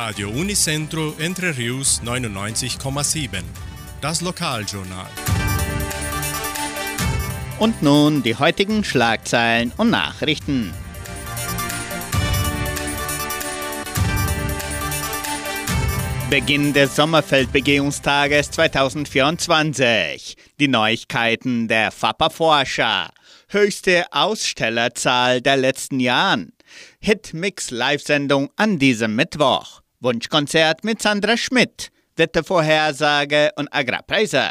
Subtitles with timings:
[0.00, 3.42] Radio Unicentro Entre Rius 99,7.
[4.00, 5.10] Das Lokaljournal.
[7.58, 10.72] Und nun die heutigen Schlagzeilen und Nachrichten.
[16.30, 20.36] Beginn des Sommerfeldbegehungstages 2024.
[20.60, 23.10] Die Neuigkeiten der FAPA-Forscher.
[23.48, 26.52] Höchste Ausstellerzahl der letzten Jahren.
[27.00, 29.82] Hitmix-Live-Sendung an diesem Mittwoch.
[30.00, 31.90] Wunschkonzert mit Sandra Schmidt.
[32.16, 34.50] Wettervorhersage und Agrarpreise.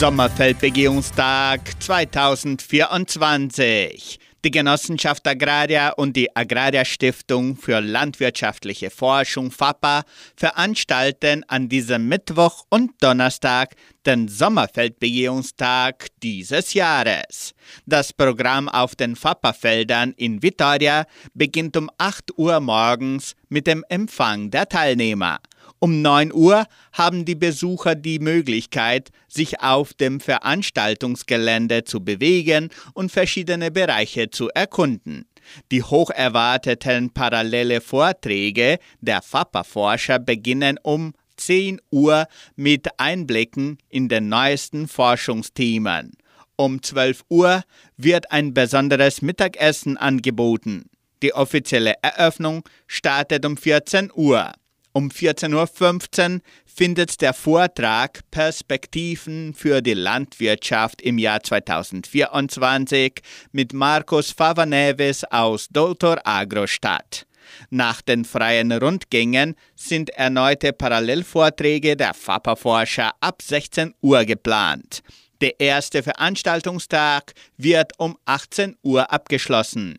[0.00, 4.18] Sommerfeldbegehungstag 2024.
[4.42, 10.04] Die Genossenschaft Agraria und die Agraria Stiftung für landwirtschaftliche Forschung FAPA
[10.36, 13.74] veranstalten an diesem Mittwoch und Donnerstag
[14.06, 17.52] den Sommerfeldbegehungstag dieses Jahres.
[17.84, 24.50] Das Programm auf den FAPA-Feldern in Vitoria beginnt um 8 Uhr morgens mit dem Empfang
[24.50, 25.40] der Teilnehmer.
[25.82, 33.10] Um 9 Uhr haben die Besucher die Möglichkeit, sich auf dem Veranstaltungsgelände zu bewegen und
[33.10, 35.26] verschiedene Bereiche zu erkunden.
[35.72, 44.28] Die hoch erwarteten parallele Vorträge der FAPA-Forscher beginnen um 10 Uhr mit Einblicken in den
[44.28, 46.12] neuesten Forschungsthemen.
[46.56, 47.62] Um 12 Uhr
[47.96, 50.90] wird ein besonderes Mittagessen angeboten.
[51.22, 54.52] Die offizielle Eröffnung startet um 14 Uhr.
[55.00, 64.30] Um 14.15 Uhr findet der Vortrag Perspektiven für die Landwirtschaft im Jahr 2024 mit Markus
[64.30, 67.26] Favaneves aus Doutor Agro statt.
[67.70, 75.00] Nach den freien Rundgängen sind erneute Parallelvorträge der FAPA-Forscher ab 16 Uhr geplant.
[75.40, 79.96] Der erste Veranstaltungstag wird um 18 Uhr abgeschlossen.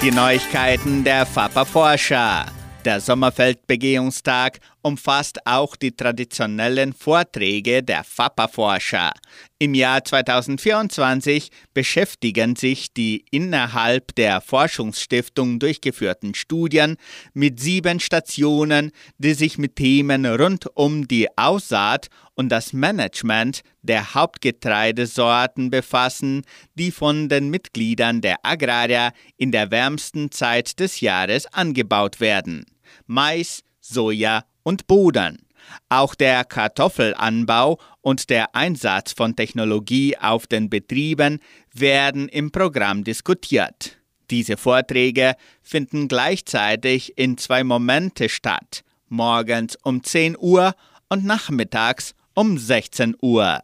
[0.00, 2.46] Die Neuigkeiten der FAPA-Forscher.
[2.84, 9.12] Der Sommerfeldbegehungstag umfasst auch die traditionellen Vorträge der FAPA-Forscher.
[9.58, 16.96] Im Jahr 2024 beschäftigen sich die innerhalb der Forschungsstiftung durchgeführten Studien
[17.34, 24.14] mit sieben Stationen, die sich mit Themen rund um die Aussaat und das Management der
[24.14, 26.42] Hauptgetreidesorten befassen,
[26.74, 32.64] die von den Mitgliedern der Agraria in der wärmsten Zeit des Jahres angebaut werden.
[33.06, 35.38] Mais, Soja und Boden.
[35.88, 41.38] Auch der Kartoffelanbau und der Einsatz von Technologie auf den Betrieben
[41.72, 43.98] werden im Programm diskutiert.
[44.30, 50.74] Diese Vorträge finden gleichzeitig in zwei Momente statt, morgens um 10 Uhr
[51.08, 53.62] und nachmittags um 16 Uhr.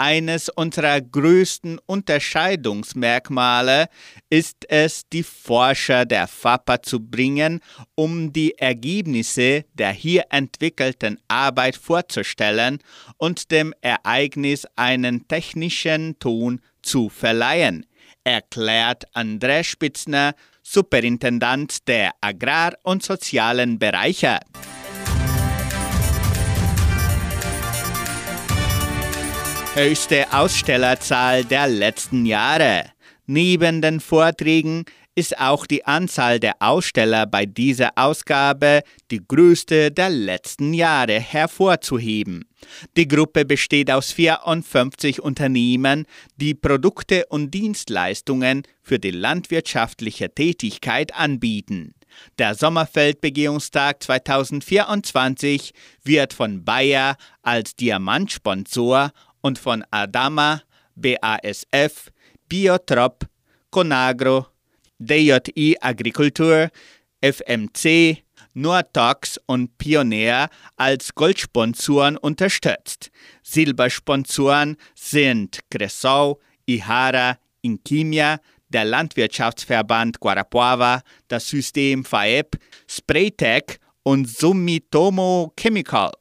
[0.00, 3.88] Eines unserer größten Unterscheidungsmerkmale
[4.30, 7.58] ist es, die Forscher der FAPA zu bringen,
[7.96, 12.78] um die Ergebnisse der hier entwickelten Arbeit vorzustellen
[13.16, 17.84] und dem Ereignis einen technischen Ton zu verleihen,
[18.22, 24.38] erklärt André Spitzner, Superintendent der Agrar- und Sozialen Bereiche.
[29.78, 32.86] Höchste Ausstellerzahl der letzten Jahre.
[33.26, 34.84] Neben den Vorträgen
[35.14, 42.44] ist auch die Anzahl der Aussteller bei dieser Ausgabe die größte der letzten Jahre hervorzuheben.
[42.96, 46.06] Die Gruppe besteht aus 54 Unternehmen,
[46.36, 51.94] die Produkte und Dienstleistungen für die landwirtschaftliche Tätigkeit anbieten.
[52.38, 55.72] Der Sommerfeldbegehungstag 2024
[56.02, 60.62] wird von Bayer als Diamantsponsor und von Adama,
[60.94, 62.10] BASF,
[62.48, 63.26] Biotrop,
[63.70, 64.46] Conagro,
[64.98, 66.70] DJI Agrikultur,
[67.20, 68.22] FMC,
[68.54, 73.10] Nortox und Pioneer als Goldsponsoren unterstützt.
[73.42, 86.12] Silbersponsoren sind Cressau, Ihara, Inkimia, der Landwirtschaftsverband Guarapuava, das System FAEP, Spraytech und Sumitomo Chemical.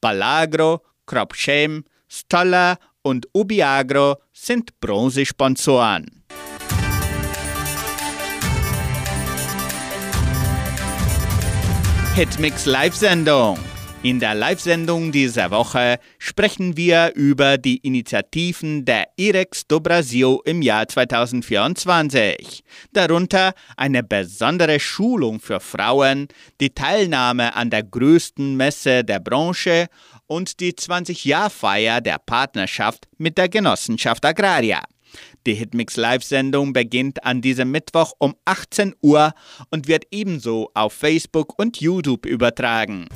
[0.00, 1.84] Balagro, Cropchem,
[2.14, 6.22] Stoller und Ubiagro sind Bronzesponsoren.
[12.14, 13.58] Hitmix Live-Sendung.
[14.04, 20.62] In der Live-Sendung dieser Woche sprechen wir über die Initiativen der IREX do Brasil im
[20.62, 22.62] Jahr 2024.
[22.92, 26.28] Darunter eine besondere Schulung für Frauen,
[26.60, 29.86] die Teilnahme an der größten Messe der Branche
[30.34, 34.82] und die 20-Jahr-Feier der Partnerschaft mit der Genossenschaft Agraria.
[35.46, 39.32] Die Hitmix Live-Sendung beginnt an diesem Mittwoch um 18 Uhr
[39.70, 43.06] und wird ebenso auf Facebook und YouTube übertragen.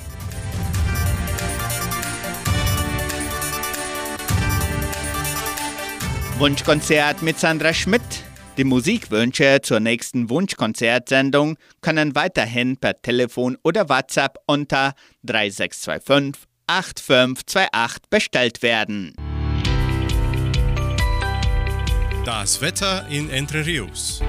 [6.39, 8.03] Wunschkonzert mit Sandra Schmidt.
[8.59, 14.95] Die Musikwünsche zur nächsten Wunschkonzertsendung können weiterhin per Telefon oder WhatsApp unter
[15.25, 19.15] 3625 8528 bestellt werden.
[22.25, 24.21] Das Wetter in Entre Rios.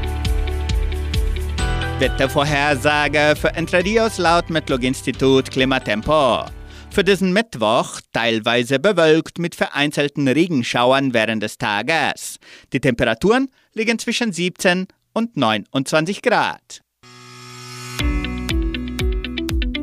[2.00, 6.46] Wettervorhersage für Entre Rios laut Metlog-Institut Klimatempo.
[6.92, 12.38] Für diesen Mittwoch teilweise bewölkt mit vereinzelten Regenschauern während des Tages.
[12.72, 16.82] Die Temperaturen liegen zwischen 17 und 29 Grad.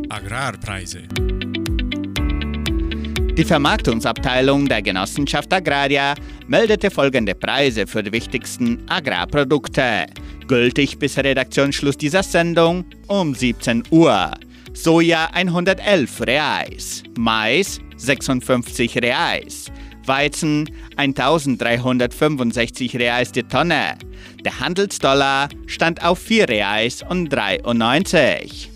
[0.09, 1.02] Agrarpreise.
[3.37, 6.15] Die Vermarktungsabteilung der Genossenschaft Agraria
[6.47, 10.06] meldete folgende Preise für die wichtigsten Agrarprodukte.
[10.49, 14.31] Gültig bis Redaktionsschluss dieser Sendung um 17 Uhr.
[14.73, 19.67] Soja 111 Reais, Mais 56 Reais,
[20.06, 23.99] Weizen 1365 Reais die Tonne.
[24.47, 28.75] Der Handelsdollar stand auf 4 Reais und 93.